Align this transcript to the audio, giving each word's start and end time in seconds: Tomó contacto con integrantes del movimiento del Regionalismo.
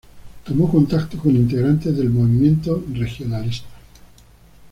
Tomó 0.45 0.67
contacto 0.67 1.19
con 1.19 1.35
integrantes 1.35 1.95
del 1.95 2.09
movimiento 2.09 2.75
del 2.87 3.01
Regionalismo. 3.01 3.67